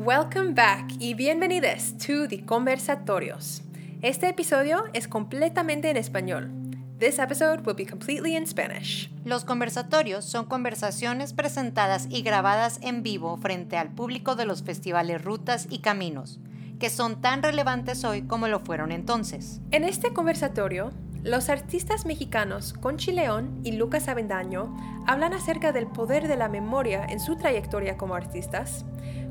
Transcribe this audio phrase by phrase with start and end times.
[0.00, 3.62] Welcome back y bienvenidos to The Conversatorios.
[4.00, 6.52] Este episodio es completamente en español.
[7.00, 9.10] This episode will be completely in Spanish.
[9.24, 15.24] Los conversatorios son conversaciones presentadas y grabadas en vivo frente al público de los festivales
[15.24, 16.38] Rutas y Caminos,
[16.78, 19.60] que son tan relevantes hoy como lo fueron entonces.
[19.72, 20.92] En este conversatorio,
[21.24, 24.76] los artistas mexicanos Conchi León y Lucas Avendaño
[25.08, 28.84] hablan acerca del poder de la memoria en su trayectoria como artistas,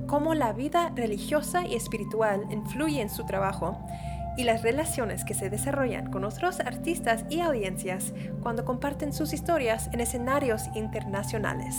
[0.07, 3.77] cómo la vida religiosa y espiritual influye en su trabajo
[4.37, 9.89] y las relaciones que se desarrollan con otros artistas y audiencias cuando comparten sus historias
[9.91, 11.75] en escenarios internacionales.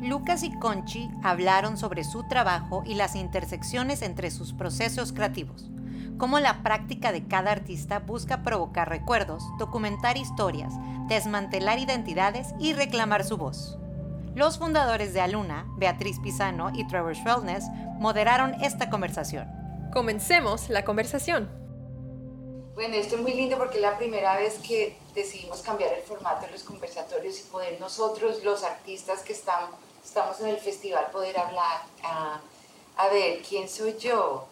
[0.00, 5.70] Lucas y Conchi hablaron sobre su trabajo y las intersecciones entre sus procesos creativos,
[6.18, 10.74] cómo la práctica de cada artista busca provocar recuerdos, documentar historias,
[11.08, 13.78] desmantelar identidades y reclamar su voz.
[14.36, 17.64] Los fundadores de Aluna, Beatriz Pisano y Trevor Schwellness,
[17.98, 19.48] moderaron esta conversación.
[19.94, 21.48] Comencemos la conversación.
[22.74, 26.44] Bueno, esto es muy lindo porque es la primera vez que decidimos cambiar el formato
[26.44, 29.70] de los conversatorios y poder nosotros, los artistas que estamos,
[30.04, 31.80] estamos en el festival, poder hablar.
[32.02, 34.48] A ver, ¿quién soy yo?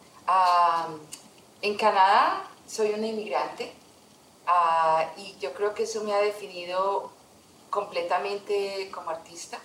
[1.60, 3.74] En Canadá soy una inmigrante
[5.18, 7.12] y yo creo que eso me ha definido
[7.68, 9.58] completamente como artista.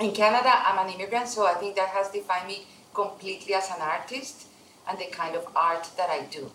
[0.00, 3.82] In Canada, I'm an immigrant, so I think that has defined me completely as an
[3.82, 4.46] artist
[4.88, 6.50] and the kind of art that I do.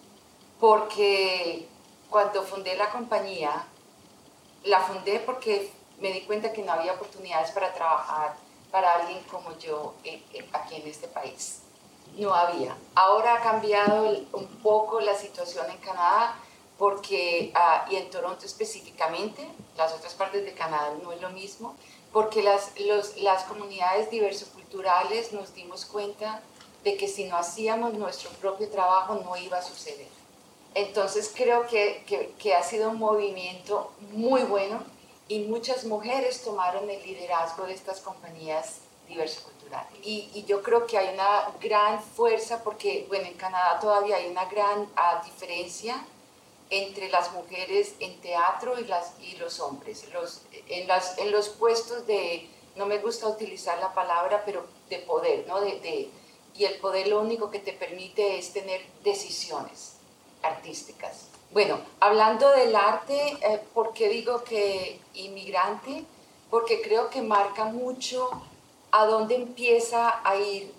[0.59, 1.67] Porque
[2.09, 3.51] cuando fundé la compañía,
[4.63, 8.35] la fundé porque me di cuenta que no había oportunidades para trabajar
[8.71, 11.61] para alguien como yo eh, eh, aquí en este país.
[12.17, 12.75] No había.
[12.95, 16.35] Ahora ha cambiado un poco la situación en Canadá
[16.79, 21.75] porque, uh, y en Toronto específicamente, las otras partes de Canadá no es lo mismo,
[22.15, 26.41] porque las, los, las comunidades diversoculturales nos dimos cuenta
[26.85, 30.07] de que si no hacíamos nuestro propio trabajo no iba a suceder.
[30.75, 34.81] Entonces creo que, que, que ha sido un movimiento muy bueno
[35.27, 38.77] y muchas mujeres tomaron el liderazgo de estas compañías
[39.09, 39.91] diversoculturales.
[40.01, 44.27] Y, y, yo creo que hay una gran fuerza porque, bueno, en Canadá todavía hay
[44.27, 46.01] una gran uh, diferencia
[46.69, 50.07] entre las mujeres en teatro y, las, y los hombres.
[50.11, 54.99] Los, en, las, en los puestos de, no me gusta utilizar la palabra, pero de
[54.99, 55.61] poder, ¿no?
[55.61, 56.09] De, de,
[56.57, 59.93] y el poder lo único que te permite es tener decisiones
[60.41, 61.27] artísticas.
[61.51, 66.03] Bueno, hablando del arte, eh, ¿por qué digo que inmigrante?
[66.49, 68.29] Porque creo que marca mucho
[68.91, 70.73] a dónde empieza a ir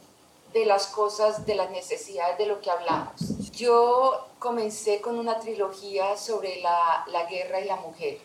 [0.57, 3.13] de las cosas, de las necesidades de lo que hablamos.
[3.53, 8.19] Yo comencé con una trilogía sobre la, la guerra y la mujer,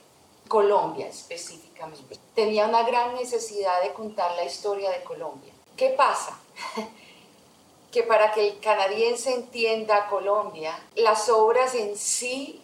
[0.47, 2.17] Colombia específicamente.
[2.33, 5.51] Tenía una gran necesidad de contar la historia de Colombia.
[5.75, 6.39] ¿Qué pasa?
[7.91, 12.61] que para que el canadiense entienda Colombia, las obras en sí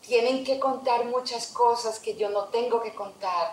[0.00, 3.52] tienen que contar muchas cosas que yo no tengo que contar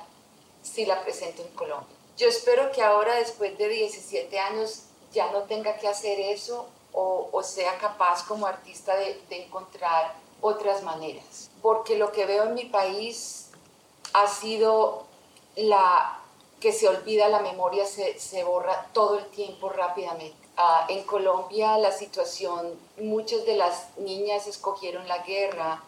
[0.64, 1.94] si la presento en Colombia.
[2.18, 4.84] Yo espero que ahora, después de 17 años,
[5.16, 11.50] ya no tenga que hacer eso o, sea capaz como artista de, encontrar otras maneras.
[11.62, 13.50] Porque lo que veo en mi país
[14.14, 15.06] ha sido
[15.56, 16.22] la
[16.60, 20.38] que se olvida la memoria, se, borra todo el tiempo rápidamente.
[20.58, 25.84] Uh, en Colombia la situación, muchas de las niñas escogieron la guerra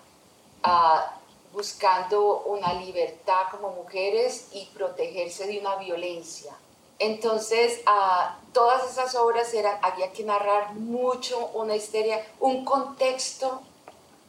[0.66, 6.54] uh, buscando una libertad como mujeres y protegerse de una violencia
[7.00, 13.62] entonces, a todas esas obras eran, había que narrar mucho una historia, un contexto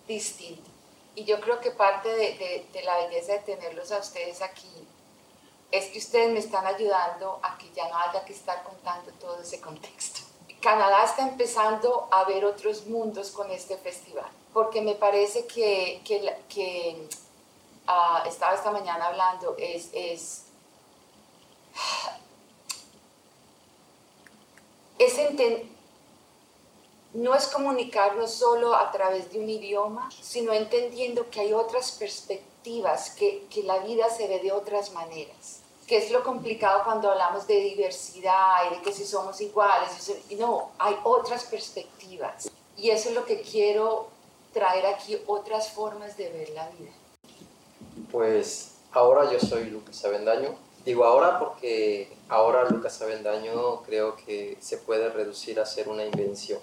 [0.06, 0.68] distinto.
[1.14, 4.86] Y yo creo que parte de, la belleza de tenerlos a ustedes aquí
[5.70, 9.40] es que ustedes me están ayudando a que ya no haya que estar contando todo
[9.40, 10.20] ese contexto.
[10.60, 16.02] Canadá está empezando a ver otros mundos con este festival, porque me parece que,
[17.88, 20.44] uh, estaba esta mañana hablando, es, es
[24.98, 25.18] es
[27.14, 33.10] no es comunicarnos solo a través de un idioma, sino entendiendo que hay otras perspectivas,
[33.10, 37.46] que, que la vida se ve de otras maneras que es lo complicado cuando hablamos
[37.46, 40.12] de diversidad y de que si somos iguales.
[40.38, 42.50] No, hay otras perspectivas.
[42.76, 44.08] Y eso es lo que quiero
[44.52, 46.90] traer aquí, otras formas de ver la vida.
[48.12, 50.54] Pues ahora yo soy Lucas Avendaño,
[50.84, 56.60] Digo ahora porque ahora Lucas Avendaño creo que se puede reducir a ser una invención.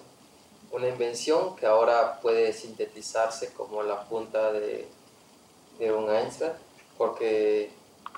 [0.72, 4.88] Una invención que ahora puede sintetizarse como la punta de,
[5.78, 6.56] de un iceberg,
[6.98, 7.70] porque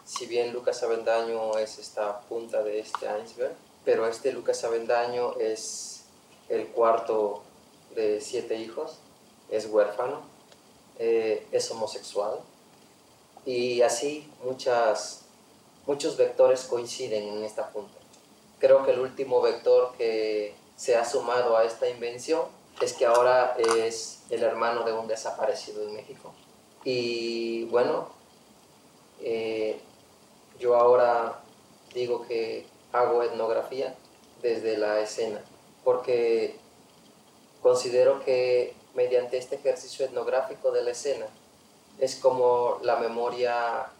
[0.04, 3.54] si bien Lucas Avendaño es esta punta de este iceberg,
[3.84, 6.04] pero este Lucas Avendaño es
[6.48, 7.42] el cuarto
[7.94, 8.98] de siete hijos,
[9.50, 10.22] es huérfano,
[10.98, 12.40] eh, es homosexual
[13.44, 15.24] y así muchas,
[15.88, 17.98] muchos vectores coinciden en esta punta.
[18.60, 22.42] Creo que el último vector que se ha sumado a esta invención
[22.82, 26.32] es que ahora es el hermano de un desaparecido en México.
[26.84, 28.08] Y bueno,
[29.22, 29.80] eh,
[30.60, 31.40] yo ahora
[31.94, 33.94] digo que hago etnografía
[34.42, 35.40] desde la escena,
[35.84, 36.56] porque
[37.62, 41.26] considero que mediante este ejercicio etnográfico de la escena
[41.98, 43.90] es como la memoria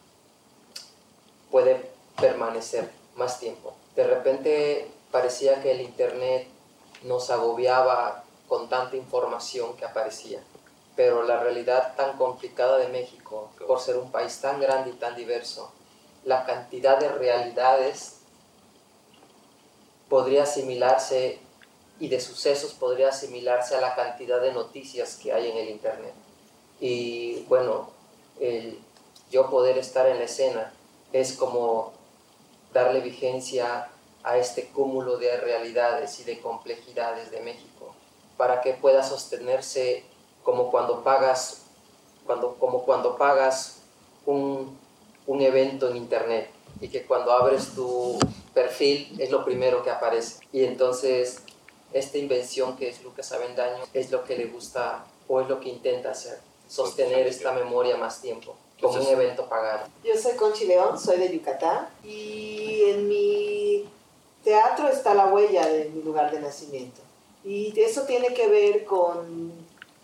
[1.51, 1.91] puede
[2.21, 3.75] permanecer más tiempo.
[3.97, 6.47] De repente parecía que el Internet
[7.03, 10.41] nos agobiaba con tanta información que aparecía,
[10.97, 15.15] pero la realidad tan complicada de México, por ser un país tan grande y tan
[15.15, 15.73] diverso,
[16.25, 18.17] la cantidad de realidades
[20.09, 21.39] podría asimilarse
[22.01, 26.15] y de sucesos podría asimilarse a la cantidad de noticias que hay en el Internet.
[26.81, 27.91] Y bueno,
[29.31, 30.73] yo poder estar en la escena
[31.13, 31.93] es como
[32.73, 33.89] darle vigencia
[34.23, 37.95] a este cúmulo de realidades y de complejidades de México
[38.37, 40.05] para que pueda sostenerse
[40.43, 41.63] como cuando pagas,
[42.27, 43.81] cuando, como cuando pagas
[44.27, 44.79] un,
[45.27, 46.51] un evento en internet
[46.81, 48.19] y que cuando abres tu
[48.55, 50.41] perfil es lo primero que aparece.
[50.53, 51.43] Y entonces
[51.93, 55.71] esta invención que es Lucas Avendaño es lo que le gusta o es lo que
[55.71, 56.39] intenta hacer,
[56.69, 59.87] sostener esta memoria más tiempo como un evento pagado.
[60.05, 63.89] Yo soy Conchi León, soy de Yucatán y en mi
[64.45, 67.01] teatro está la huella de mi lugar de nacimiento.
[67.45, 69.53] Y eso tiene que ver con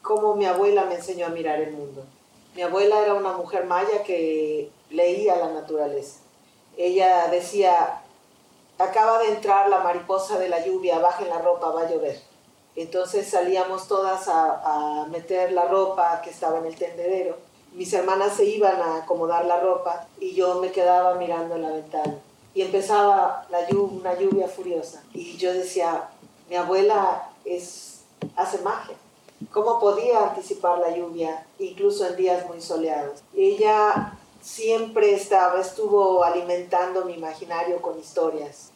[0.03, 2.05] cómo mi abuela me enseñó a mirar el mundo.
[2.55, 6.21] Mi abuela era una mujer maya que leía la naturaleza.
[6.77, 8.03] Ella decía,
[8.79, 12.21] acaba de entrar la mariposa de la lluvia, bajen la ropa, va a llover.
[12.77, 17.37] Entonces salíamos todas a, a, meter la ropa que estaba en el tendedero.
[17.75, 22.19] Mis hermanas se iban a acomodar la ropa y yo me quedaba mirando la ventana.
[22.55, 25.03] Y empezaba la lluvia, una lluvia furiosa.
[25.13, 26.09] Y yo decía,
[26.49, 28.03] mi abuela es,
[28.37, 28.95] hace magia.
[29.53, 33.23] ¿Cómo podía anticipar la lluvia, incluso en días muy soleados?
[33.37, 38.71] Ella siempre estaba, estuvo alimentando mi imaginario con historias.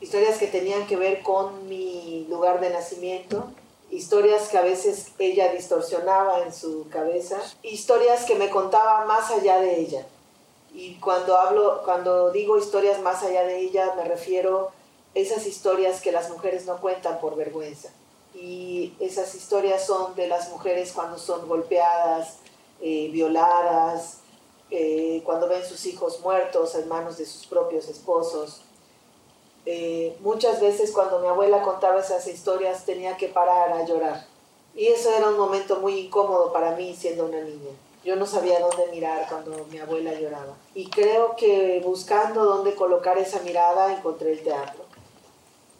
[0.00, 3.50] Historias que tenían que ver con mi lugar de nacimiento,
[3.90, 9.60] historias que a veces ella distorsionaba en su cabeza, historias que me contaba más allá
[9.60, 10.06] de ella.
[10.74, 14.72] Y cuando hablo, cuando digo historias más allá de ella, me refiero a
[15.18, 17.88] esas historias que las mujeres no cuentan por vergüenza.
[18.34, 22.36] Y esas historias son de las mujeres cuando son golpeadas,
[22.80, 24.18] eh, violadas,
[24.70, 28.60] eh, cuando ven sus hijos muertos en manos de sus propios esposos.
[29.70, 34.26] Eh, muchas veces cuando mi abuela contaba esas historias tenía que parar a llorar.
[34.74, 37.72] Y eso era un momento muy incómodo para mí siendo una niña.
[38.02, 40.56] Yo no sabía dónde mirar cuando mi abuela lloraba.
[40.74, 44.86] Y creo que buscando dónde colocar esa mirada encontré el teatro.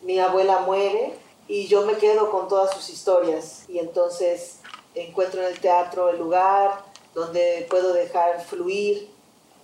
[0.02, 1.14] Mi abuela muere
[1.46, 3.64] y yo me quedo con todas sus historias.
[3.70, 4.58] Y entonces
[4.94, 9.08] encuentro en el teatro el lugar, donde puedo dejar fluir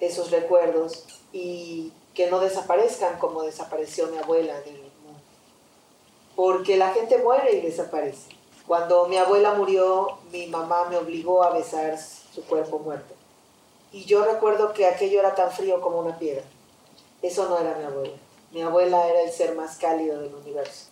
[0.00, 5.20] esos recuerdos y que no desaparezcan como desapareció mi abuela del mundo.
[6.37, 8.30] Porque la gente muere y desaparece.
[8.66, 13.14] Cuando mi abuela murió, mi mamá me obligó a besar su cuerpo muerto.
[13.92, 16.44] Y yo recuerdo que aquello era tan frío como una piedra.
[17.23, 18.16] Eso no era mi abuela.
[18.52, 20.87] Mi abuela era el ser más cálido del universo.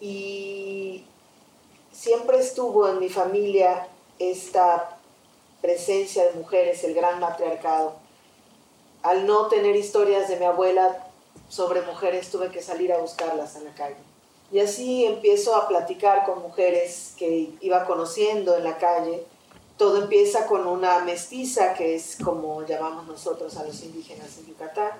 [0.00, 1.04] Y
[1.92, 3.88] siempre estuvo en mi familia
[4.18, 4.98] esta
[5.62, 7.94] presencia de mujeres, el gran matriarcado.
[9.04, 11.06] Al no tener historias de mi abuela
[11.48, 13.96] sobre mujeres, tuve que salir a buscarlas en la calle.
[14.50, 19.24] Y así empiezo a platicar con mujeres que iba conociendo en la calle.
[19.76, 24.90] Todo empieza con una mestiza, que es como llamamos nosotros a los indígenas en Yucatán,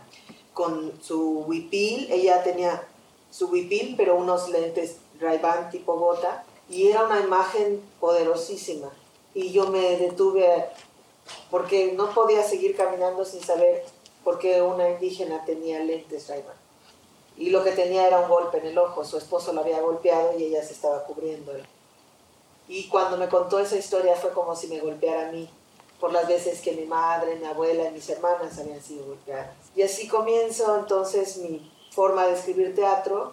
[0.53, 2.07] con su huipil.
[2.13, 2.87] Ella tenía
[3.31, 5.41] su huipil, pero unos lentes ray
[5.73, 8.91] tipo bota, y era una imagen poderosísima
[9.35, 10.67] y yo me detuve
[11.51, 13.85] porque no podía seguir caminando sin saber
[14.25, 16.43] por qué una indígena tenía lentes ray
[17.37, 20.39] Y lo que tenía era un golpe en el ojo, su esposo lo había golpeado
[20.39, 21.53] y ella se estaba cubriendo.
[22.67, 25.49] Y cuando me contó esa historia fue como si me golpeara a mí,
[26.01, 29.55] por las veces que mi madre, mi abuela y mis hermanas habían sido golpeadas.
[29.77, 33.33] Y así comienzo entonces mi forma de escribir teatro,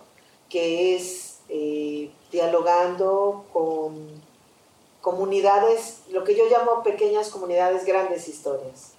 [0.49, 4.21] que es eh, dialogando con
[5.01, 8.93] comunidades, lo que yo llamo pequeñas comunidades, grandes historias.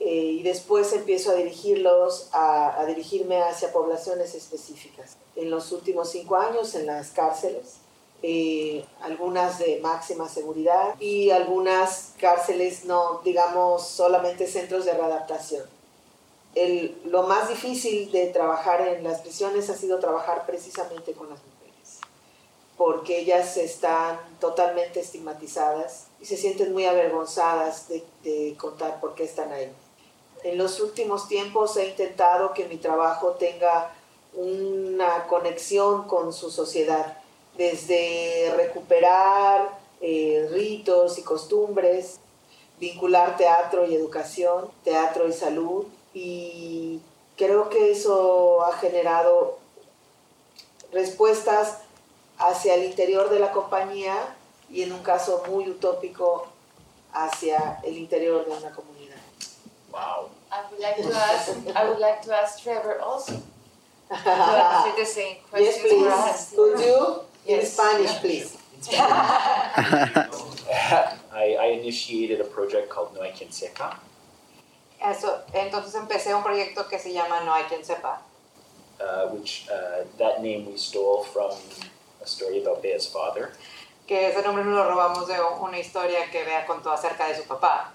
[0.00, 5.16] Eh, y después empiezo a dirigirlos, a, a dirigirme hacia poblaciones específicas.
[5.36, 7.76] En los últimos cinco años en las cárceles,
[8.22, 15.64] eh, algunas de máxima seguridad y algunas cárceles no, digamos, solamente centros de readaptación.
[16.54, 21.38] El, lo más difícil de trabajar en las prisiones ha sido trabajar precisamente con las
[21.38, 22.00] mujeres,
[22.76, 29.24] porque ellas están totalmente estigmatizadas y se sienten muy avergonzadas de, de contar por qué
[29.24, 29.72] están ahí.
[30.42, 33.92] En los últimos tiempos he intentado que mi trabajo tenga
[34.32, 37.18] una conexión con su sociedad,
[37.56, 42.20] desde recuperar eh, ritos y costumbres,
[42.78, 47.00] vincular teatro y educación, teatro y salud, y
[47.36, 49.58] creo que eso ha generado
[50.92, 51.78] respuestas
[52.38, 54.36] hacia el interior de la compañía
[54.70, 56.46] y en un caso muy utópico
[57.12, 58.99] hacia el interior de una comunidad.
[59.92, 60.30] Wow.
[60.52, 63.32] I would like to ask, I would like to ask Trevor also
[64.08, 66.06] to answer the same yes, questions for please.
[66.12, 66.50] us.
[66.54, 67.20] Could you?
[67.46, 67.72] In Yes.
[67.72, 68.56] Spanish, please.
[71.32, 73.96] I, I initiated a project called No Hay Quien Sepa,
[75.02, 78.18] Eso, entonces empecé un proyecto que se llama No hay quien sepa,
[79.00, 81.52] uh, which uh, that name we stole from
[82.22, 83.52] a story about Bea's father.
[84.06, 87.44] que ese nombre nos lo robamos de una historia que Bea contó acerca de su
[87.44, 87.94] papá.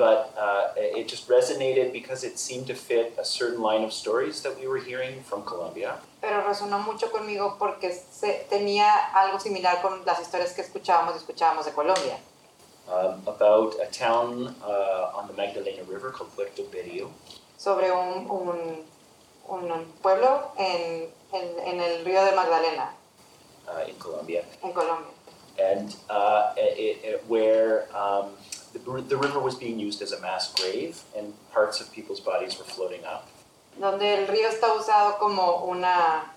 [0.00, 4.40] But uh, it just resonated because it seemed to fit a certain line of stories
[4.44, 6.00] that we were hearing from Colombia.
[6.22, 11.18] Pero resonó mucho conmigo porque se, tenía algo similar con las historias que escuchábamos y
[11.18, 12.16] escuchábamos de Colombia.
[12.88, 17.10] Um, about a town uh, on the Magdalena River called Puerto Berrio.
[17.60, 18.84] sobre un, un,
[19.48, 22.94] un pueblo en, en, en el río de Magdalena,
[23.68, 25.12] uh, in Colombia, en Colombia,
[25.62, 28.30] and uh, it, it, where um,
[28.72, 32.56] the, the river was being used as a mass grave, and parts of people's bodies
[32.58, 33.26] were floating up.
[33.78, 36.32] donde el río está usado como una,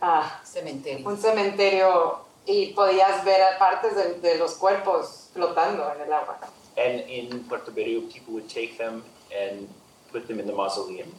[0.00, 1.06] ah, Cementerio.
[1.08, 6.38] un cementerio y podías ver partes de, de los cuerpos flotando en el agua.
[6.76, 9.02] And in Puerto Berrio, people would take them
[9.36, 9.68] and
[10.12, 11.12] put them in the mausoleum,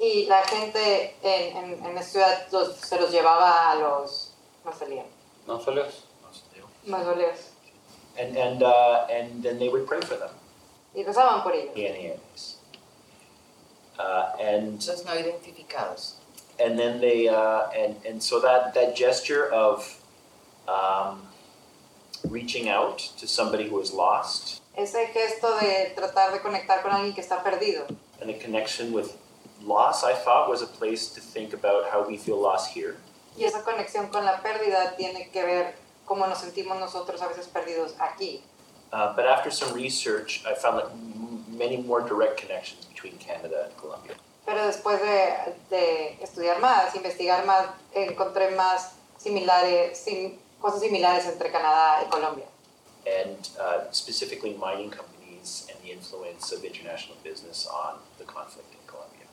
[0.00, 4.32] Y la gente en, en, en la ciudad los- se los llevaba a los
[4.64, 5.06] mausoleos.
[5.46, 6.04] Mausoleos.
[6.86, 7.38] mausoleos
[8.18, 10.30] and and uh, and then they would pray for them.
[10.94, 11.74] y rezaban por ellos.
[11.74, 12.54] PNAs.
[13.98, 16.14] Uh, and Los no identificados.
[16.60, 20.00] and then they uh, and and so that that gesture of
[20.68, 21.22] um,
[22.28, 27.12] reaching out to somebody who is lost Ese gesto de tratar de conectar con alguien
[27.14, 27.86] que está perdido
[28.20, 29.16] and the connection with
[29.64, 32.96] loss, I thought was a place to think about how we feel lost here.
[33.36, 35.74] y esa conexión con la pérdida tiene que ver
[36.08, 38.42] cómo nos sentimos nosotros a veces perdidos aquí.
[38.92, 40.88] Uh, but after some research, I found like
[41.48, 44.14] many more direct connections between Canada and Colombia.
[44.46, 51.50] Pero después de, de estudiar más, investigar más, encontré más similares, sim- cosas similares entre
[51.52, 52.46] Canadá y Colombia.
[53.06, 58.80] and uh, specifically mining companies and the influence of international business on the conflict in
[58.86, 59.24] Colombia.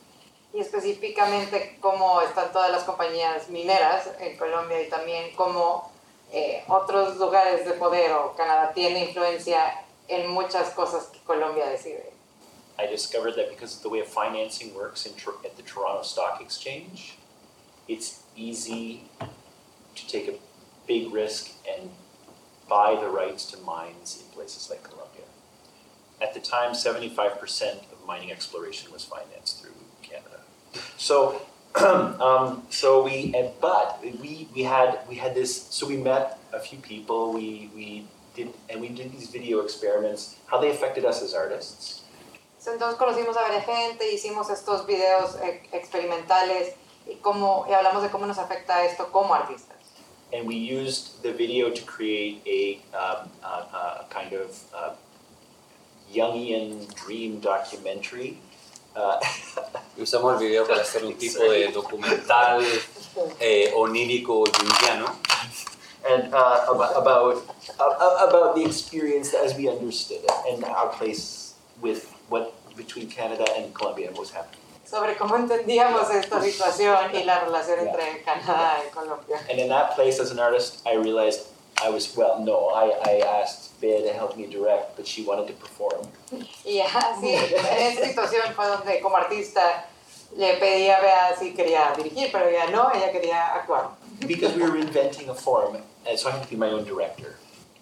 [0.53, 5.91] Y específicamente cómo están todas las compañías mineras en Colombia y también cómo
[6.36, 12.12] eh, otros lugares de poder o Canadá tiene influencia en muchas cosas que Colombia decide.
[12.77, 15.13] I discovered that because of the way of financing works in
[15.46, 17.18] at the Toronto Stock Exchange,
[17.88, 19.10] it's easy
[19.96, 20.34] to take a
[20.86, 21.89] big risk and
[22.68, 25.24] buy the rights to mines in places like Colombia.
[26.22, 30.42] At the time, 75% of mining exploration was financed through Canada.
[30.98, 31.42] So,
[32.22, 35.67] um, so we, and, but we, we had we had this.
[35.70, 37.34] So we met a few people.
[37.34, 38.05] We we
[38.36, 40.36] did and we did these video experiments.
[40.48, 42.01] How they affected us as artists.
[42.65, 45.38] Entonces conocimos a varias gente, hicimos estos videos
[45.72, 46.74] experimentales
[47.05, 49.75] y, cómo, y hablamos de cómo nos afecta esto como artistas.
[50.34, 54.94] and we used the video to create a, um, uh, a kind of uh,
[56.13, 58.38] Jungian dream documentary.
[58.96, 59.20] Uh,
[59.98, 62.64] Y usamos el video para hacer un tipo de documental
[63.40, 65.06] eh, onírico junguiano
[66.08, 71.56] and uh, about about, uh, about the experience as we understood it and our place
[71.82, 74.60] with what between Canada and Colombia was happening.
[74.86, 79.40] Sobre cómo entendíamos esta situación y la relación entre Canadá y Colombia.
[79.50, 81.48] And in that place, as an artist, I realized
[81.82, 82.40] I was well.
[82.40, 86.08] No, I, I asked Bea to help me direct, but she wanted to perform.
[86.65, 87.56] Y así, en
[87.94, 89.86] esa situación fue donde como artista
[90.36, 93.89] le pedí a Bea si quería dirigir, pero ella no, ella quería actuar.
[94.27, 95.77] because we were inventing a form,
[96.08, 97.36] and so I had to be my own director.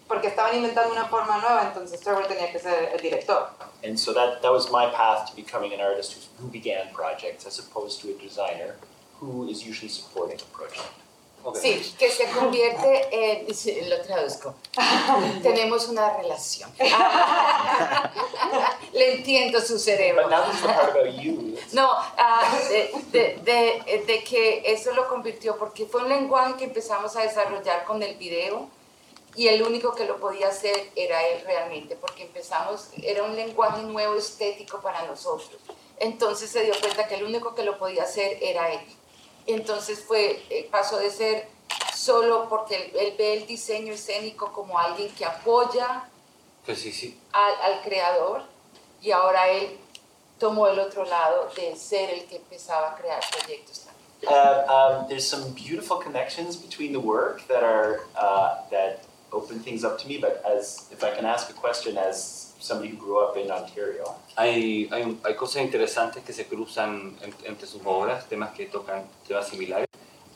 [0.07, 3.49] porque estaban inventando una forma nueva, entonces Trevor tenía que ser el director.
[3.83, 7.47] And so that, that was my path to becoming an artist who, who began projects
[7.47, 8.75] as opposed to a designer
[9.19, 11.02] who is usually supporting a project.
[11.45, 11.83] Okay.
[11.83, 13.45] Sí, que se convierte en,
[13.89, 14.55] lo traduzco,
[15.43, 16.71] tenemos una relación.
[18.93, 20.23] Le entiendo su cerebro.
[20.23, 21.57] But now this is the part about you.
[21.73, 26.63] No, uh, de, de, de, de, que eso lo convirtió porque fue un lenguaje que
[26.63, 28.69] empezamos a desarrollar con el video
[29.35, 33.83] y el único que lo podía hacer era él realmente, porque empezamos, era un lenguaje
[33.83, 35.59] nuevo estético para nosotros.
[35.99, 38.79] Entonces se dio cuenta que el único que lo podía hacer era él.
[39.45, 41.47] Entonces fue, eh, pasó de ser
[41.93, 46.09] solo porque él, ve el diseño escénico como alguien que apoya
[46.65, 47.19] pues sí, sí.
[47.33, 48.43] Al, al, creador
[49.01, 49.77] y ahora él
[50.39, 53.93] tomó el otro lado de ser el que empezaba a crear proyectos también.
[54.25, 59.83] Uh, um, there's some beautiful connections between the work that are uh, that open things
[59.83, 60.17] up to me.
[60.17, 64.15] But as if I can ask a question, as somebody who grew up in Ontario,
[64.37, 67.13] hay, hay, hay cosas interesantes que se cruzan
[67.45, 69.87] entre sus obras, temas que tocan temas similares.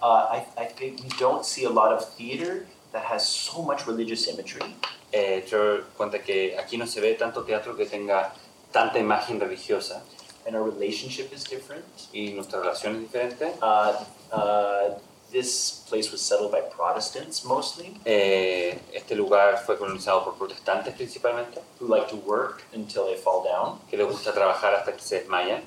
[0.02, 3.88] Uh, I, I think we don't see a lot of theater that has so much
[3.88, 4.76] religious imagery.
[5.12, 8.34] Eh, Trevor cuenta que aquí no se ve tanto teatro que tenga
[8.74, 10.02] tanta imagen religiosa.
[10.46, 11.86] And our relationship is different.
[12.14, 13.54] Y nuestra relación es diferente.
[13.62, 13.94] Uh,
[14.32, 15.00] uh,
[15.32, 18.00] This place was settled by Protestants mostly.
[18.06, 21.62] Eh, este lugar fue colonizado por protestantes principalmente.
[21.80, 23.80] Who like to work until they fall down.
[23.90, 25.64] Que les gusta trabajar hasta que se desmayan.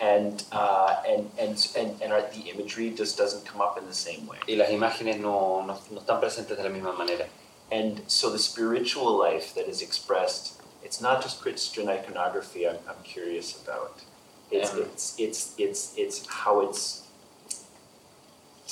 [0.00, 3.94] And, uh, and, and, and, and our, the imagery just doesn't come up in the
[3.94, 4.38] same way.
[4.48, 7.26] Y las imágenes no, no, no están presentes de la misma manera.
[7.70, 13.02] And so the spiritual life that is expressed, it's not just Christian iconography I'm, I'm
[13.04, 14.00] curious about.
[14.50, 17.06] It's, um, it's, it's, it's, it's how it's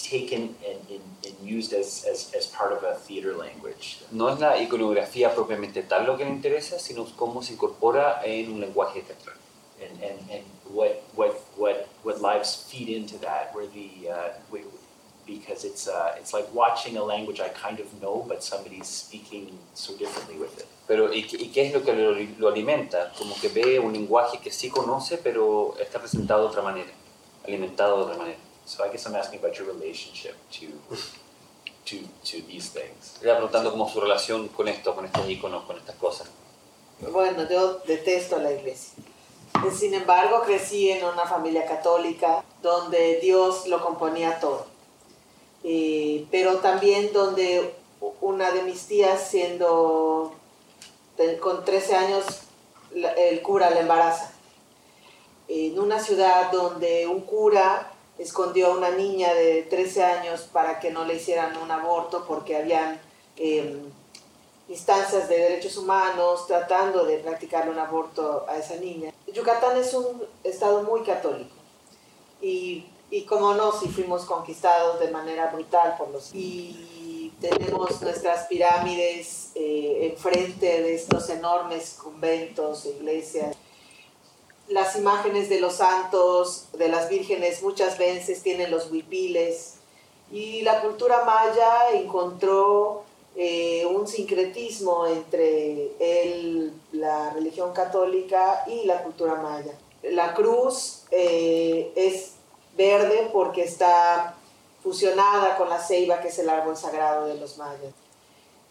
[0.03, 3.99] taken and, and, and used as, as, as, part of a theater language.
[4.13, 8.53] No es la iconografía propiamente tal lo que le interesa, sino cómo se incorpora en
[8.53, 9.37] un lenguaje teatral.
[9.81, 14.63] And, and, and what, what, what, what lives feed into that, where the, uh, we,
[15.27, 19.59] because it's, uh, it's like watching a language I kind of know, but somebody's speaking
[19.75, 20.67] so differently with it.
[20.89, 23.13] Pero, ¿y, ¿y qué es lo que lo, lo alimenta?
[23.19, 26.91] Como que ve un lenguaje que sí conoce, pero está presentado de otra manera,
[27.45, 28.39] alimentado de otra manera.
[28.69, 30.67] So I guess I'm asking about your relationship to,
[31.87, 33.17] to, to these things.
[33.17, 36.29] Estoy preguntando cómo su relación con esto, con estos iconos, con estas cosas.
[37.01, 38.93] Bueno, yo detesto la iglesia.
[39.73, 44.67] Sin embargo, crecí en una familia católica donde Dios lo componía todo.
[45.65, 47.75] Eh, pero también donde
[48.21, 50.35] una de mis tías, siendo
[51.41, 52.25] con 13 años,
[53.17, 54.31] el cura la embaraza.
[55.49, 60.91] En una ciudad donde un cura escondió a una niña de 13 años para que
[60.91, 63.01] no le hicieran un aborto porque habían
[63.37, 63.81] em,
[64.69, 69.13] instancias de derechos humanos tratando de practicarle un aborto a esa niña.
[69.33, 71.55] Yucatán es un estado muy católico
[72.43, 76.35] y, y como no, si fuimos conquistados de manera brutal por los...
[76.35, 83.57] Y tenemos nuestras pirámides eh, enfrente de estos enormes conventos, iglesias
[84.69, 89.75] las imágenes de los santos, de las vírgenes, muchas veces tienen los huipiles.
[90.31, 93.05] Y la cultura maya encontró
[93.35, 95.91] eh, un sincretismo entre
[96.93, 99.73] la religión católica y la cultura maya.
[100.03, 102.33] La cruz eh, es
[102.77, 104.37] verde porque está
[104.83, 107.95] fusionada con la ceiba, que es el árbol sagrado de los mayas.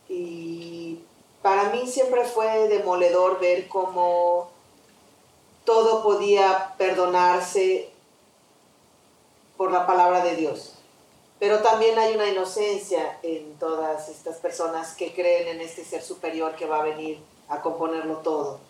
[0.10, 1.00] Y
[1.42, 4.50] para mí siempre fue demoledor ver cómo
[5.68, 7.90] todo podía perdonarse
[9.58, 10.76] por la palabra de Dios.
[11.40, 16.56] Pero también hay una inocencia en todas estas personas que creen en este ser superior
[16.56, 18.62] que va a venir a componerlo todo.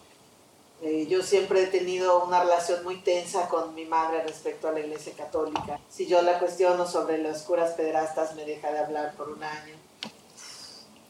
[0.81, 4.79] Eh, yo siempre he tenido una relación muy tensa con mi madre respecto a la
[4.79, 5.79] iglesia católica.
[5.91, 9.75] Si yo la cuestiono sobre los curas pederastas, me deja de hablar por un año.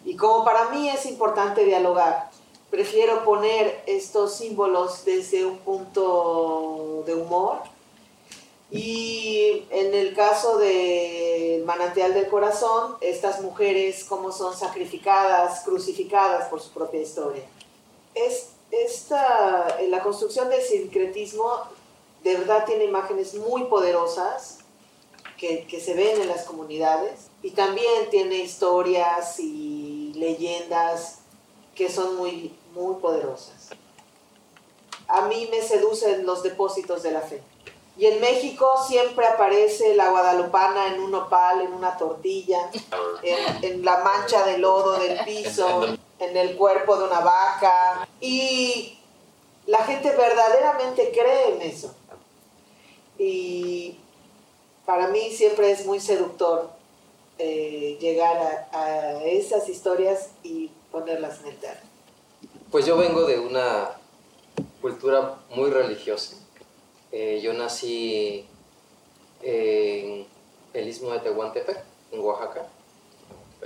[0.03, 2.29] Y como para mí es importante dialogar,
[2.69, 7.59] prefiero poner estos símbolos desde un punto de humor.
[8.69, 16.59] Y en el caso del manantial del corazón, estas mujeres como son sacrificadas, crucificadas por
[16.59, 17.43] su propia historia.
[18.13, 21.49] Es, esta, la construcción del sincretismo
[22.23, 24.59] de verdad tiene imágenes muy poderosas
[25.37, 31.16] que, que se ven en las comunidades y también tiene historias y leyendas
[31.77, 33.69] que son muy, muy poderosas.
[35.07, 37.41] A mí me seducen los depósitos de la fe.
[37.97, 42.69] Y en México siempre aparece la guadalupana en un opal, en una tortilla,
[43.23, 45.97] en, la mancha de lodo del piso.
[46.19, 48.97] en el cuerpo de una vaca y
[49.67, 51.93] la gente verdaderamente cree en eso.
[53.19, 53.99] Y
[54.85, 56.71] para mí siempre es muy seductor
[57.37, 61.87] eh, llegar a, a esas historias y ponerlas en el teatro.
[62.71, 63.91] Pues yo vengo de una
[64.81, 66.35] cultura muy religiosa.
[67.11, 68.45] Eh, yo nací
[69.41, 70.25] en
[70.73, 72.65] el istmo de Tehuantepec, en Oaxaca,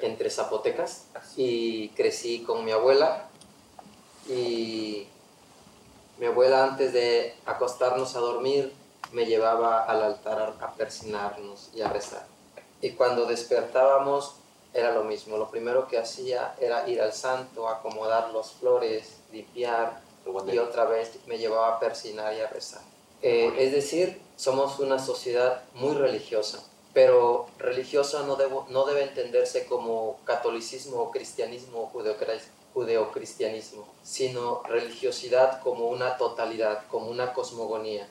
[0.01, 1.05] entre Zapotecas,
[1.37, 3.29] y crecí con mi abuela.
[4.27, 5.07] Y
[6.19, 8.73] mi abuela antes de acostarnos a dormir
[9.13, 12.25] me llevaba al altar a, a persinarnos y a rezar.
[12.81, 14.35] Y cuando despertábamos
[14.73, 15.37] era lo mismo.
[15.37, 20.01] Lo primero que hacía era ir al santo, acomodar las flores, limpiar
[20.51, 22.81] y otra vez me llevaba a persinar y a rezar.
[23.21, 29.65] Eh, es decir, somos una sociedad muy religiosa, pero religiosa no, debo, no debe entenderse
[29.65, 32.35] como catolicismo o cristianismo o
[32.73, 38.07] judeocristianismo, sino religiosidad como una totalidad, como una cosmogonía.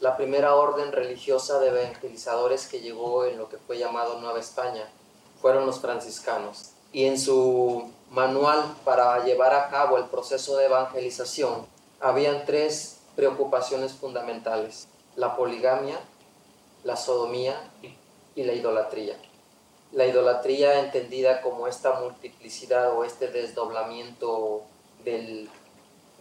[0.00, 4.88] La primera orden religiosa de evangelizadores que llegó en lo que fue llamado Nueva España
[5.40, 6.70] fueron los franciscanos.
[6.92, 11.66] Y en su manual para llevar a cabo el proceso de evangelización,
[12.00, 15.98] habían tres preocupaciones fundamentales, la poligamia,
[16.84, 17.60] la sodomía
[18.34, 19.16] y la idolatría.
[19.92, 24.62] La idolatría entendida como esta multiplicidad o este desdoblamiento
[25.04, 25.48] del,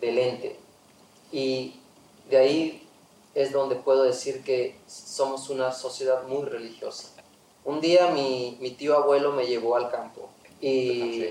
[0.01, 0.57] del ente.
[1.31, 1.79] Y
[2.29, 2.87] de ahí
[3.35, 7.09] es donde puedo decir que somos una sociedad muy religiosa.
[7.67, 10.29] Un día mi, tío abuelo me llevó al campo
[10.61, 11.25] y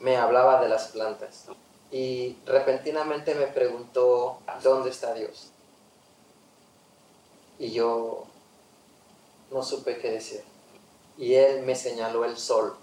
[0.00, 1.44] me hablaba de las plantas.
[1.92, 5.52] Y repentinamente me preguntó, ¿dónde está Dios?
[7.60, 8.24] Y yo
[9.52, 10.42] no supe qué decir.
[11.16, 12.74] Y él me señaló el sol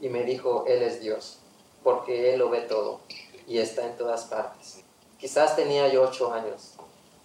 [0.00, 1.38] y me dijo, Él es Dios,
[1.84, 2.98] porque Él lo ve todo
[3.46, 4.80] y está en todas partes.
[5.20, 6.72] Quizás tenía yo ocho años,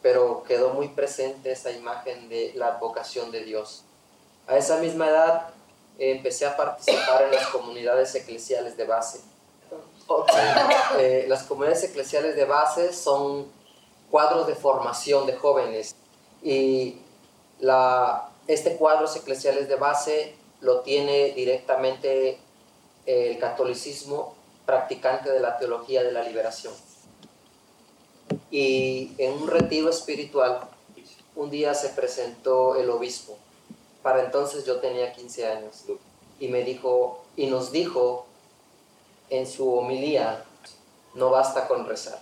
[0.03, 3.83] pero quedó muy presente esa imagen de la vocación de Dios.
[4.47, 5.49] A esa misma edad
[5.97, 9.21] eh, empecé a participar en las comunidades eclesiales de base.
[10.99, 13.47] Eh, las comunidades eclesiales de base son
[14.11, 15.95] cuadros de formación de jóvenes
[16.43, 16.99] y
[17.59, 22.37] la, este cuadros eclesiales de base lo tiene directamente
[23.07, 26.73] el catolicismo practicante de la teología de la liberación.
[28.51, 30.61] Y en un retiro espiritual,
[31.35, 33.37] un día se presentó el obispo.
[34.05, 35.83] Para entonces yo tenía 15 años.
[36.39, 38.27] Y me dijo, y nos dijo
[39.31, 40.45] en su homilía,
[41.15, 42.21] no basta con rezar.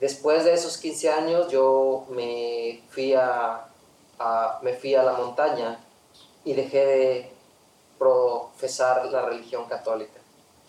[0.00, 3.66] Después de esos 15 años yo me fui a,
[4.18, 5.78] a- me fui a la montaña
[6.42, 7.32] y dejé de
[7.98, 10.20] profesar la religión católica.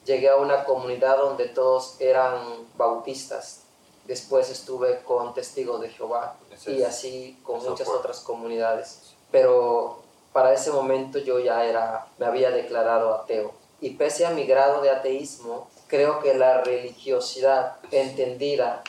[0.04, 3.62] Llegué a una comunidad donde todos eran bautistas.
[4.04, 6.36] Después estuve con testigos de Jehová
[6.74, 9.16] y así con muchas otras comunidades.
[9.32, 10.00] Pero
[10.34, 13.54] para ese momento yo ya era, me había declarado ateo.
[13.82, 18.84] Y pese a mi grado de ateísmo, creo que la religiosidad entendida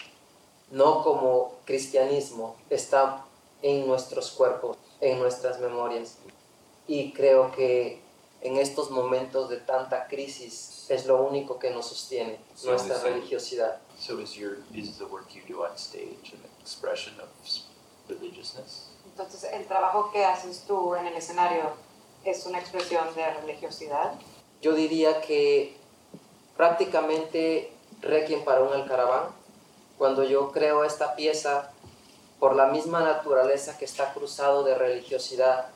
[0.71, 3.25] no como cristianismo está
[3.63, 6.17] en nuestros cuerpos, en nuestras memorias.
[6.87, 8.01] Y creo que
[8.41, 13.05] en estos momentos de tanta crisis es lo único que nos sostiene, Sí, nuestra sí.
[13.05, 13.79] religiosidad.
[13.99, 17.29] So is your is the work you do on stage an expression of
[18.09, 18.90] religiousness?
[19.21, 21.65] Entonces, el trabajo que haces tú en el escenario
[22.25, 24.15] es una expresión de religiosidad.
[24.63, 25.77] Yo diría que
[26.57, 29.25] prácticamente Requiem para un alcaraván,
[29.99, 31.71] cuando yo creo esta pieza,
[32.39, 35.67] por la misma naturaleza que está cruzado de religiosidad,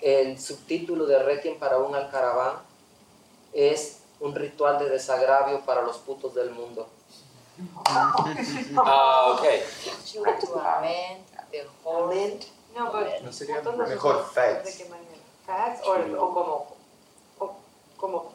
[0.00, 2.58] el subtítulo de Requiem para un alcaraván
[3.52, 6.88] es un ritual de desagravio para los putos del mundo.
[7.86, 9.44] Ah, ok.
[12.74, 14.64] No, pero ¿No sería ¿cuántos los mejor facts?
[14.64, 15.10] ¿De qué manera?
[15.46, 16.66] ¿Facts o, o como,
[17.38, 17.56] o
[17.96, 18.32] como,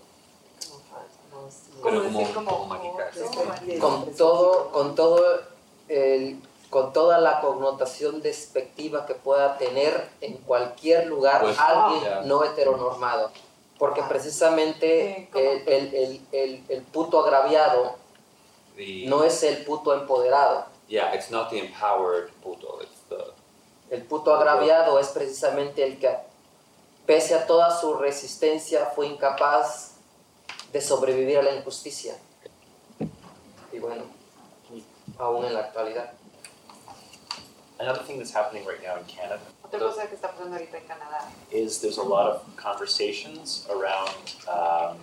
[1.81, 1.99] como
[2.33, 5.41] como, como- con todo, con todo
[5.87, 12.21] el- con toda la connotación despectiva que pueda tener en cualquier lugar Pues, alguien ya.
[12.21, 13.31] no heteronormado.
[13.79, 15.45] Porque precisamente Eh, ¿cómo?
[15.45, 17.95] el, el- el- el- el puto agraviado
[18.75, 20.65] The- no es el puto empoderado.
[20.87, 22.79] Yeah, it's not the empowered puto,
[23.89, 26.15] El puto agraviado es precisamente el que,
[27.05, 29.95] pese a toda su resistencia, fue incapaz
[30.71, 32.15] de sobrevivir a la injusticia.
[33.71, 34.03] Y bueno,
[35.17, 36.13] aún en la actualidad.
[37.79, 39.39] Another thing that's happening right now in Canada
[39.71, 44.33] Otra cosa que está pasando ahorita en Canadá is there's a lot of conversations around
[44.47, 44.97] um,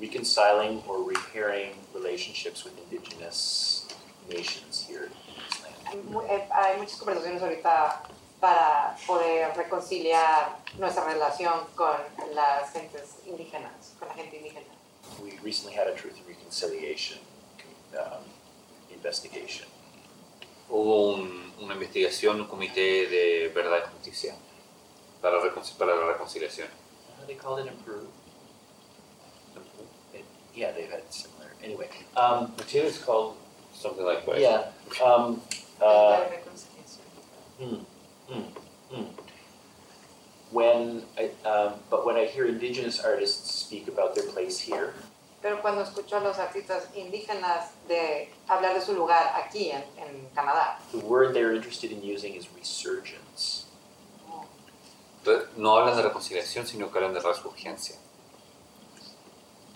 [0.00, 3.86] reconciling or repairing relationships with indigenous
[4.30, 5.10] nations here.
[5.94, 8.02] Hay eh, Hay muchas conversaciones ahorita
[8.40, 11.96] para poder reconciliar nuestra relación con
[12.34, 14.66] las gentes indígenas, con la gente indígena.
[15.22, 17.18] We recently had a truth and reconciliation
[17.94, 18.24] um,
[18.90, 19.66] investigation.
[20.68, 24.34] Hubo un- una investigación, un comité de verdad y justicia
[25.22, 26.68] para, recon- para la reconciliación.
[27.20, 28.08] How they called it in Peru?
[30.12, 31.50] It- yeah, they've had similar.
[31.62, 33.36] Anyway, um, Chile is called
[33.72, 34.38] something like that.
[34.40, 34.70] yeah.
[35.02, 35.40] Um,
[35.80, 36.24] uh,
[37.58, 37.76] Hmm,
[38.28, 38.42] hmm,
[38.90, 39.04] hmm.
[40.50, 44.92] When I, um, but when I hear indigenous artists speak about their place here,
[45.42, 50.28] Pero cuando escucho a los artistas indígenas de hablar de su lugar aquí en, en
[50.34, 53.66] Canadá, the word they're interested in using is resurgence.
[55.24, 57.96] Entonces, No hablan de reconciliación, sino que hablan de resurgencia.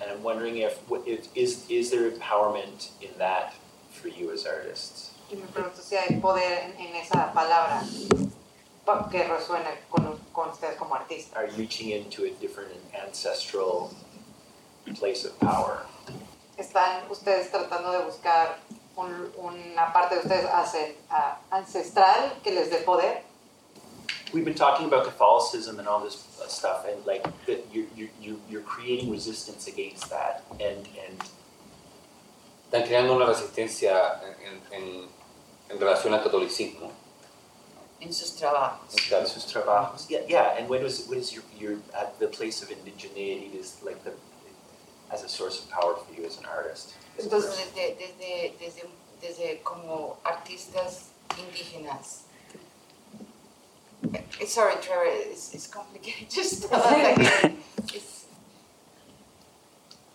[0.00, 3.54] And I'm wondering if, if is, is there empowerment in that
[3.90, 5.12] for you as artists?
[5.30, 7.82] Y me pregunto si hay poder en, en esa palabra
[8.84, 11.36] pa- que resuene con, con ustedes como artistas.
[11.36, 13.90] Are you reaching into a different ancestral
[14.98, 15.80] place of power?
[16.56, 18.58] ¿Están ustedes tratando de buscar
[18.96, 20.96] un- una parte de ustedes hace-
[21.50, 23.22] ancestral que les dé poder?
[24.32, 28.10] We've been talking about Catholicism and all this uh, stuff, and like that you're, you're,
[28.20, 31.22] you're- you're creating resistance against that, and, and
[32.70, 35.08] Están creando una resistencia en, en-
[35.68, 36.90] en relación al catolicismo.
[38.00, 38.94] En sus trabajos.
[39.08, 39.26] Claro.
[39.26, 40.06] sus trabajos.
[40.08, 40.56] Yeah, yeah.
[40.56, 44.12] And when was what is your your uh, the place of indigeneity is like the
[45.10, 46.94] as a source of power for you as an artist?
[47.18, 48.88] Entonces, desde, desde, desde,
[49.20, 52.22] desde como artistas indígenas.
[54.14, 56.28] Eh, Sorry, Trevor, it's, it's complicated.
[56.30, 56.64] Just
[57.92, 58.26] it's,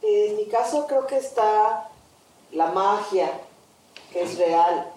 [0.01, 1.89] En mi caso creo que está
[2.51, 3.39] la magia,
[4.11, 4.92] que es real,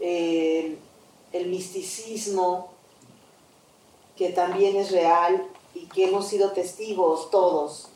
[0.00, 0.78] el,
[1.46, 2.72] misticismo,
[4.16, 7.88] que también es real y que hemos sido testigos todos,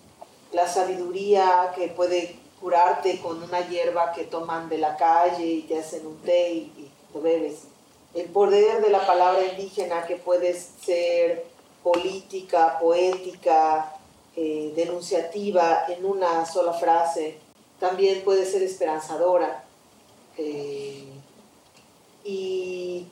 [0.52, 5.78] la sabiduría que puede curarte con una hierba que toman de la calle y te
[5.78, 7.62] hacen un té y, y lo bebes,
[8.14, 11.46] el poder de la palabra indígena que puede ser
[11.82, 13.94] política, poética,
[14.36, 17.38] eh, denunciativa en una sola frase,
[17.78, 19.64] también puede ser esperanzadora.
[20.38, 21.09] eh,
[22.24, 23.06] y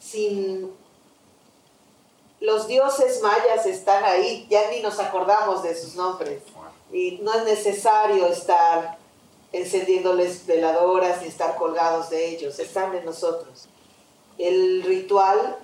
[0.00, 0.72] sin
[2.40, 6.42] los dioses mayas están ahí, ya ni nos acordamos de sus nombres.
[6.92, 8.96] Y no es necesario estar
[9.52, 13.66] encendiéndoles veladoras ni estar colgados de ellos, están en nosotros.
[14.36, 15.58] El ritual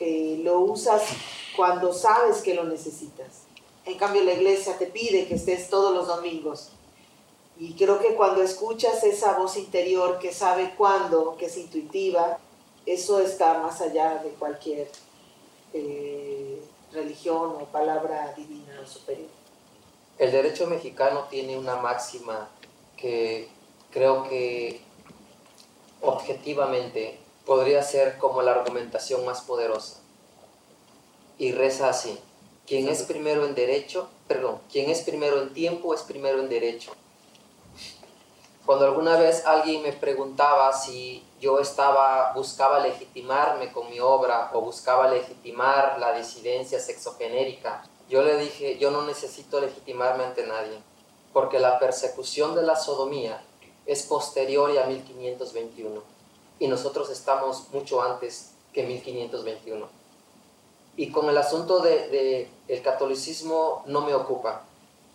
[0.00, 1.02] eh, lo usas
[1.54, 3.42] cuando sabes que lo necesitas.
[3.84, 6.70] En cambio, la iglesia te pide que estés todos los domingos.
[7.62, 12.40] Y creo que cuando escuchas esa voz interior que sabe cuándo, que es intuitiva,
[12.86, 14.88] eso está más allá de cualquier
[15.72, 19.28] eh, religión o palabra divina o superior.
[20.18, 22.50] El derecho mexicano tiene una máxima
[22.96, 23.48] que
[23.92, 24.80] creo que
[26.00, 30.00] objetivamente podría ser como la argumentación más poderosa.
[31.38, 32.18] Y reza así,
[32.66, 36.92] quien es primero en derecho, perdón, quien es primero en tiempo es primero en derecho.
[38.64, 44.60] Cuando alguna vez alguien me preguntaba si yo estaba, buscaba legitimarme con mi obra o
[44.60, 50.78] buscaba legitimar la disidencia sexogenérica, yo le dije, yo no necesito legitimarme ante nadie,
[51.32, 53.42] porque la persecución de la sodomía
[53.86, 56.02] es posterior a 1521
[56.58, 59.88] y nosotros estamos mucho antes que 1521.
[60.96, 64.62] Y con el asunto del de, el catolicismo no me ocupa,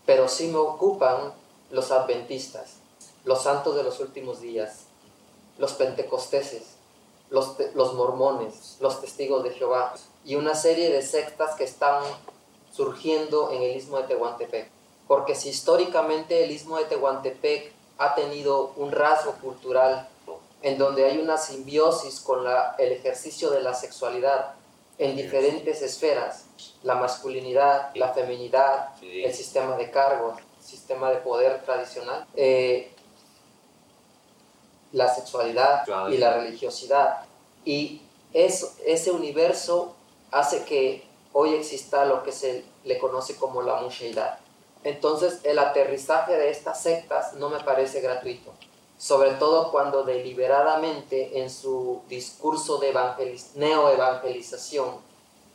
[0.05, 1.33] pero sí me ocupan
[1.69, 2.76] los adventistas,
[3.27, 4.85] los santos de los últimos días,
[5.57, 6.63] los pentecosteses,
[7.29, 12.01] los, mormones, los testigos de Jehová y una serie de sectas que están
[12.71, 14.69] surgiendo en el istmo de Tehuantepec.
[15.09, 20.07] Porque si históricamente el istmo de Tehuantepec ha tenido un rasgo cultural
[20.61, 24.53] en donde hay una simbiosis con la- el ejercicio de la sexualidad
[24.97, 26.45] en diferentes esferas,
[26.83, 32.91] la masculinidad, la feminidad, el sistema de cargos, sistema de poder tradicional, eh,
[34.91, 36.13] la sexualidad Claro.
[36.13, 37.19] y la religiosidad.
[37.65, 38.01] Y
[38.33, 39.93] eso, ese universo
[40.31, 44.39] hace que hoy exista lo que se le conoce como la musheidad.
[44.83, 48.51] Entonces el aterrizaje de estas sectas no me parece gratuito,
[48.97, 54.95] sobre todo cuando deliberadamente en su discurso de evangeliz- neoevangelización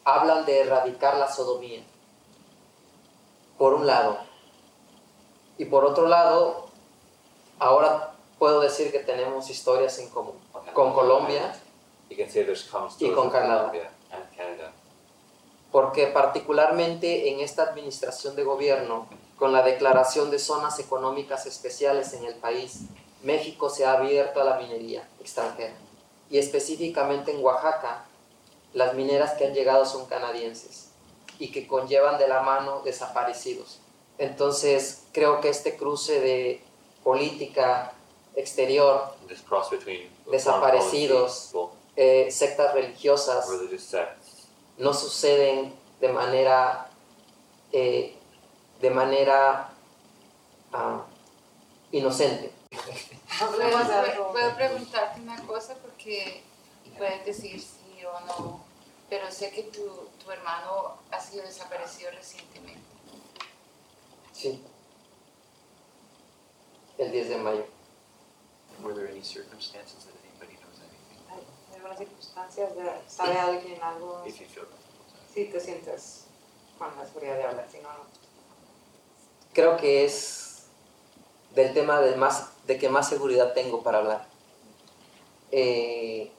[0.05, 1.83] hablan de erradicar la sodomía,
[3.59, 4.19] por un lado,
[5.59, 6.67] Y por otro lado,
[7.59, 8.12] ahora
[8.43, 10.35] puedo decir que tenemos historias en común
[10.75, 11.55] con Colombia,
[13.07, 13.71] Y con Canadá.
[15.71, 22.25] Porque particularmente en esta administración de gobierno, con la declaración de zonas económicas especiales en
[22.25, 22.81] el país,
[23.23, 25.77] México se ha abierto a la minería extranjera.
[26.29, 28.07] Y específicamente en Oaxaca,
[28.73, 30.89] las mineras que han llegado son canadienses
[31.39, 33.79] y que conllevan de la mano desaparecidos.
[34.19, 36.61] Entonces, creo que este cruce de
[37.05, 37.93] política
[38.37, 39.15] exterior,
[40.31, 41.53] Desaparecidos.
[41.97, 43.47] eh, sectas religiosas,
[44.79, 46.89] no suceden de manera
[47.73, 48.17] eh,
[48.81, 49.71] de manera
[50.73, 51.03] ah,
[51.93, 52.53] inocente.
[53.39, 56.43] ¿Puedo, puedo preguntarte una cosa porque
[56.99, 58.61] puedes decir sí o no,
[59.09, 62.83] pero sé que tu, tu hermano ha sido desaparecido recientemente.
[64.33, 64.63] Sí.
[66.99, 67.65] El 10 de mayo.
[68.83, 71.19] Were there any circumstances that anybody knows anything?
[71.31, 74.23] ¿Hay algunas circunstancias de sabe alguien algo?
[74.27, 74.67] If you feel.
[75.35, 76.25] Si te sientes
[76.79, 78.05] con la seguridad de hablar, si no, no.
[79.53, 80.65] Creo que es
[81.55, 84.27] del tema de, más, de que más seguridad tengo para hablar.
[85.51, 86.33] Eh,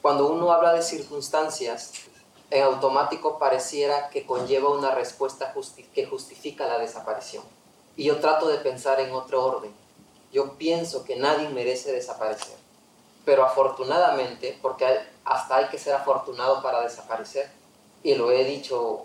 [0.00, 1.92] cuando uno habla de circunstancias,
[2.50, 7.44] en automático pareciera que conlleva una respuesta justi- que justifica la desaparición.
[8.02, 9.72] Y yo trato de pensar en otro orden.
[10.32, 12.56] Yo pienso que nadie merece desaparecer.
[13.24, 17.48] Pero afortunadamente, porque hay- hasta hay que ser afortunado para desaparecer,
[18.02, 19.04] y lo he dicho,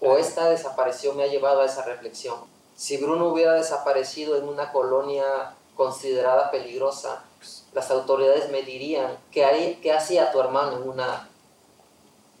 [0.00, 2.36] o esta desaparición me ha llevado a esa reflexión.
[2.74, 7.24] Si Bruno hubiera desaparecido en una colonia considerada peligrosa,
[7.74, 11.28] las autoridades me dirían, ¿qué, haría- qué hacía tu hermano en una,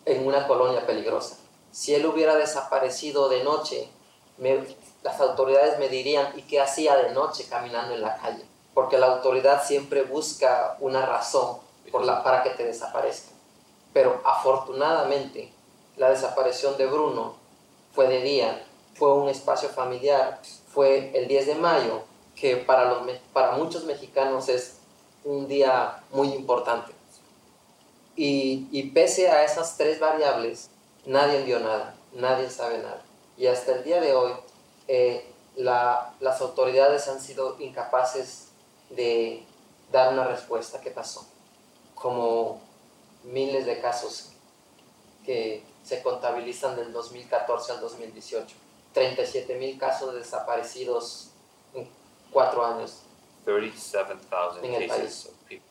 [0.06, 1.36] en una colonia peligrosa?
[1.70, 3.90] Si él hubiera desaparecido de noche,
[4.38, 8.44] me- las autoridades me dirían, ¿y qué hacía de noche caminando en la calle?
[8.74, 11.58] Porque la autoridad siempre busca una razón
[11.90, 13.30] para que te desaparezca.
[13.92, 15.52] Pero afortunadamente,
[15.96, 17.34] la desaparición de Bruno
[17.94, 22.02] fue de día, fue un espacio familiar, fue el 10 de mayo,
[22.34, 22.98] que para, los,
[23.32, 24.76] para muchos mexicanos es
[25.24, 26.92] un día muy importante.
[28.16, 30.70] Y, y pese a esas tres variables,
[31.04, 33.02] nadie vio nada, nadie sabe nada.
[33.36, 34.32] Y hasta el día de hoy,
[34.94, 35.24] eh,
[35.56, 38.48] la- las autoridades han sido incapaces
[38.90, 39.42] de
[39.90, 40.80] dar una respuesta.
[40.82, 41.26] ¿Qué pasó?
[41.94, 42.60] Como
[43.24, 44.32] miles de casos
[45.24, 48.54] que se contabilizan del 2014 al 2018.
[48.92, 51.30] 37 mil casos de desaparecidos
[51.72, 51.88] en
[52.30, 52.98] cuatro años.
[53.46, 55.66] 37,000 En el cases of people.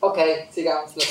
[0.00, 0.18] Ok,
[0.52, 0.92] sigamos.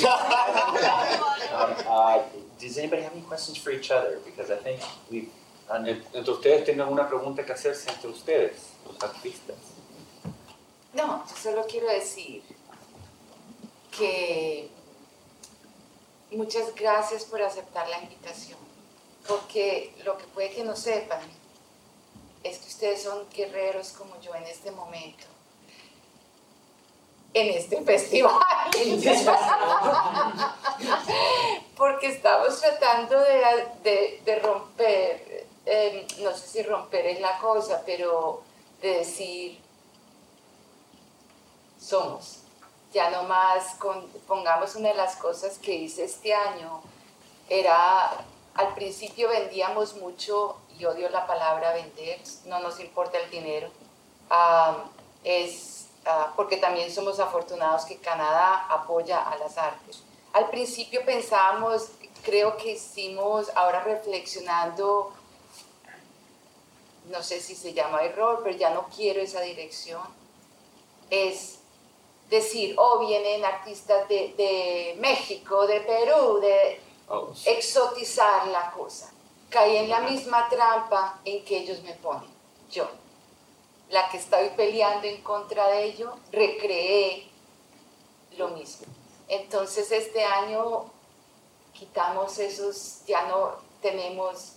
[1.55, 4.19] Um, uh, does anybody have any questions for each other?
[4.25, 5.29] Because I think we've
[5.67, 9.55] done En- Entre ustedes tienen alguna pregunta que hacerse entre ustedes, los artistas.
[10.93, 12.41] No, yo solo quiero decir
[13.97, 14.69] que
[16.31, 18.57] muchas gracias por aceptar la invitación,
[19.27, 21.19] porque lo que puede que no sepan
[22.43, 25.25] es que ustedes son guerreros como yo en este momento,
[27.33, 28.39] en este festival,
[31.77, 37.83] porque estamos tratando de, de- de romper, eh, no sé si romper es la cosa,
[37.85, 38.41] pero
[38.81, 39.59] de decir
[41.79, 42.39] somos.
[42.93, 43.75] Ya no más
[44.27, 46.81] pongamos una de las cosas que hice este año,
[47.49, 48.11] era,
[48.55, 53.69] al principio vendíamos mucho, y odio la palabra vender, no nos importa el dinero,
[54.29, 54.77] ah,
[55.23, 60.01] es ah, porque también somos afortunados que Canadá apoya a las artes.
[60.35, 61.89] Al principio pensábamos,
[62.23, 65.13] creo que hicimos, ahora reflexionando,
[67.05, 70.01] no sé si se llama error, pero ya no quiero esa dirección,
[71.09, 71.59] es
[72.29, 79.11] decir, oh, vienen artistas de, de México, de Perú, de Oh, exotizar la cosa.
[79.49, 82.29] Caí en la misma trampa en que ellos me ponen,
[82.71, 82.89] yo.
[83.89, 87.29] La que estoy peleando en contra de ello, recreé
[88.37, 88.87] lo mismo.
[89.27, 90.91] Entonces este año
[91.73, 94.53] quitamos esos, ya no tenemos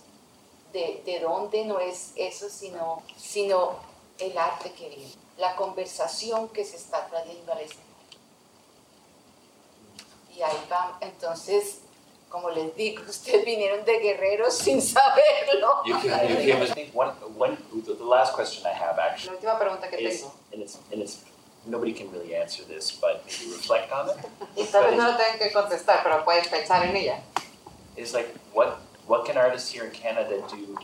[0.73, 3.77] de, de dónde no es eso, sino, sino
[4.19, 7.89] el arte que viene, la conversación que se está trayendo al escenario.
[10.35, 11.79] Y ahí vamos, entonces,
[12.29, 15.83] como les digo, ustedes vinieron de guerreros sin saberlo.
[15.85, 18.99] You came, you came I as think one, one, the the last question I have
[18.99, 21.23] actually La última pregunta que is, tengo, and it's, and it's,
[21.69, 24.17] nobody can really answer this, but maybe reflect on it,
[24.55, 27.21] y tal vez no lo tengan que contestar, pero pueden pensar en ella.
[27.95, 30.77] is like what what can artists here in Canada do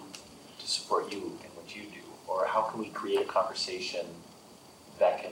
[0.60, 4.06] to support you and what you do, or how can we create a conversation
[5.00, 5.32] that can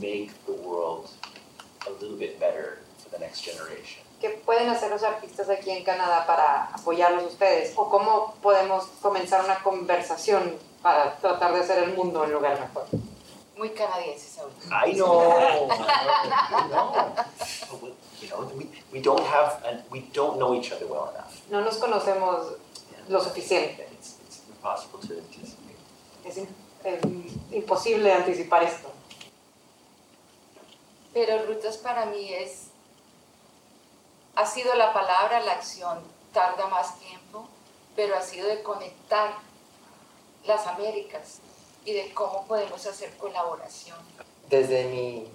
[0.00, 1.10] make the world
[1.86, 4.02] a little bit better for the next generation.
[4.20, 7.72] ¿Qué pueden hacer los artistas aquí en Canadá para apoyarlos ustedes?
[7.76, 12.86] ¿O cómo podemos comenzar una conversación para tratar de hacer el mundo un lugar mejor?
[13.58, 14.86] Muy canadienses ahora.
[14.86, 17.14] I know, I know.
[17.80, 21.40] But You know, we, we don't have, and we don't know each other well enough.
[21.50, 22.56] No nos conocemos
[23.08, 23.86] lo suficiente.
[23.92, 25.76] It's, it's impossible to anticipate.
[26.24, 26.38] Es
[27.52, 28.90] imposible anticipar esto.
[31.14, 32.70] Pero rutas para mí es,
[34.34, 36.00] ha sido la palabra, la acción,
[36.32, 37.46] tarda más tiempo,
[37.94, 39.34] pero ha sido de conectar
[40.44, 41.38] las Américas
[41.88, 43.96] y de cómo podemos hacer colaboración.
[44.50, 45.26] Desde mi,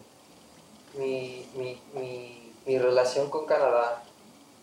[0.93, 4.03] mi, mi, mi, mi relación con Canadá,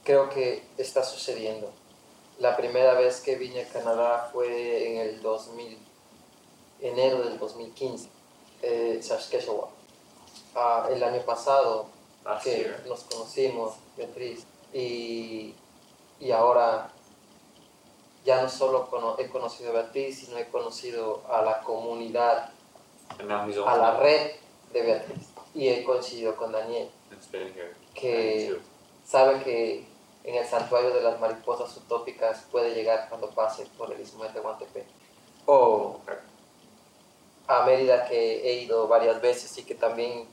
[0.05, 1.72] creo que está sucediendo.
[2.38, 5.78] La primera vez que vine a Canadá fue en el 2000,
[6.80, 8.09] enero del 2015,
[8.62, 9.70] eh, Saskatchewan.
[10.55, 11.86] Ah, el año pasado
[12.24, 12.86] Last que year.
[12.86, 15.55] nos conocimos, Beatriz, y,
[16.20, 16.93] y ahora
[18.25, 22.51] ya no solo he conocido a Beatriz, sino he conocido a la comunidad,
[23.66, 24.33] a la red
[24.73, 25.29] de Beatriz.
[25.55, 26.89] Y he coincidido con Daniel,
[27.95, 28.61] que
[29.05, 29.85] sabe que
[30.25, 34.31] en el santuario de las mariposas utópicas puede llegar cuando pase por el istmo de
[34.31, 34.87] Tehuantepec.
[35.47, 35.99] O
[37.49, 40.29] a Mérida que he ido varias veces y que también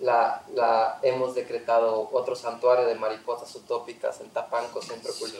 [0.00, 5.36] la, la hemos decretado otro santuario de mariposas utópicas en Tapanco, Centro Sí.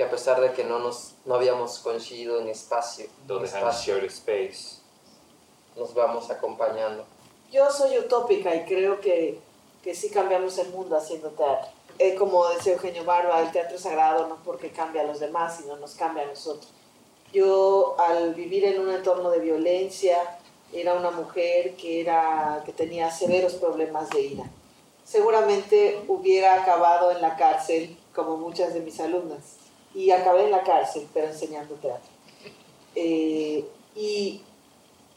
[0.00, 3.44] Que a pesar de que no, nos, no habíamos coincidido en espacio, en they haven't
[3.44, 4.78] espacio, space.
[5.76, 7.04] nos vamos acompañando.
[7.52, 9.38] Yo soy utópica y creo que,
[9.82, 11.68] que sí cambiamos el mundo haciendo teatro.
[11.98, 15.58] Eh, como decía Eugenio Barba, el teatro es sagrado no porque cambia a los demás,
[15.58, 16.72] sino nos cambia a nosotros.
[17.34, 20.16] Yo al vivir en un entorno de violencia,
[20.72, 24.44] era una mujer que, era, que tenía severos problemas de ira.
[25.04, 29.59] Seguramente hubiera acabado en la cárcel, como muchas de mis alumnas.
[29.94, 32.10] Y acabé en la cárcel, pero enseñando teatro.
[32.94, 33.64] Eh,
[33.94, 34.42] y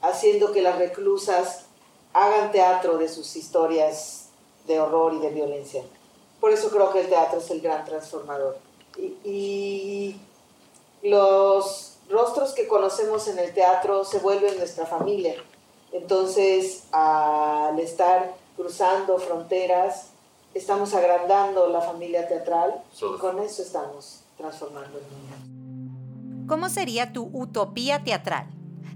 [0.01, 1.65] haciendo que las reclusas
[2.13, 4.27] hagan teatro de sus historias
[4.67, 5.83] de horror y de violencia.
[6.39, 8.57] Por eso creo que el teatro es el gran transformador.
[8.97, 10.21] Y, y
[11.01, 15.35] los rostros que conocemos en el teatro se vuelven nuestra familia.
[15.91, 20.07] Entonces, al estar cruzando fronteras,
[20.53, 26.47] estamos agrandando la familia teatral y con eso estamos transformando el mundo.
[26.47, 28.47] ¿Cómo sería tu utopía teatral?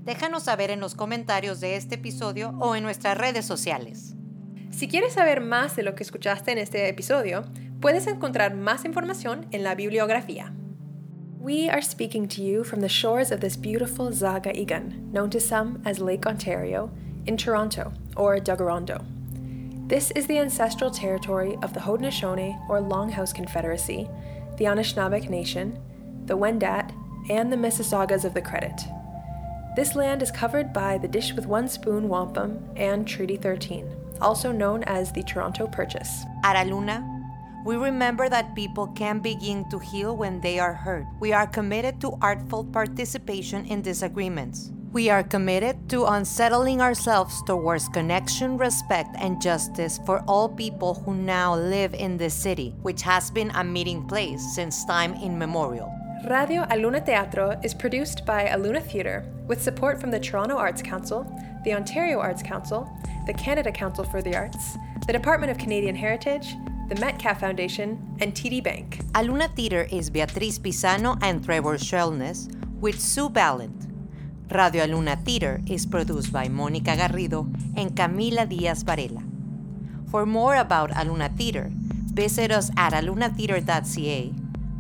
[0.04, 4.16] Déjanos saber en los comentarios de este episodio o en nuestras redes sociales.
[4.72, 7.44] Si quieres saber más de lo que escuchaste en este episodio,
[7.82, 10.54] puedes encontrar más información en la bibliografía.
[11.40, 15.40] We are speaking to you from the shores of this beautiful Zaga Igan, known to
[15.40, 16.90] some as Lake Ontario,
[17.26, 19.04] in Toronto, or Dagarondo.
[19.88, 24.10] This is the ancestral territory of the Haudenosaunee or Longhouse Confederacy,
[24.58, 25.80] the Anishinaabeg Nation,
[26.26, 26.92] the Wendat,
[27.30, 28.82] and the Mississaugas of the Credit.
[29.76, 33.88] This land is covered by the Dish with One Spoon Wampum and Treaty 13,
[34.20, 36.24] also known as the Toronto Purchase.
[36.44, 37.06] Araluna,
[37.64, 41.06] we remember that people can begin to heal when they are hurt.
[41.20, 44.72] We are committed to artful participation in disagreements.
[44.94, 51.14] We are committed to unsettling ourselves towards connection, respect, and justice for all people who
[51.14, 55.94] now live in this city, which has been a meeting place since time immemorial.
[56.30, 61.26] Radio Aluna Teatro is produced by Aluna Theatre with support from the Toronto Arts Council,
[61.66, 62.90] the Ontario Arts Council,
[63.28, 66.56] the Canada Council for the Arts, the Department of Canadian Heritage,
[66.88, 69.00] the Metcalf Foundation, and TD Bank.
[69.12, 73.97] Aluna Theater is Beatriz Pisano and Trevor Shellness with Sue Ballant.
[74.52, 79.22] Radio Aluna Theater is produced by Mónica Garrido and Camila Díaz Varela.
[80.10, 81.70] For more about Aluna Theater,
[82.16, 84.34] visit us at alunatheater.ca,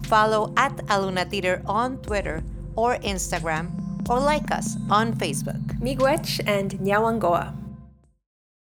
[0.03, 2.43] follow at Aluna Theater on Twitter
[2.77, 3.75] or Instagram,
[4.09, 5.59] or like us on Facebook.
[5.81, 7.66] Miigwech and Nyawangoa.